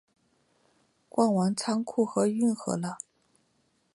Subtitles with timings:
[1.09, 2.97] 逛完仓库和运河了